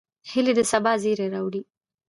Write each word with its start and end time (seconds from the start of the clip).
هیلۍ 0.31 0.53
د 0.57 0.61
سبا 0.71 0.93
زیری 1.03 1.27
راوړي 1.33 1.61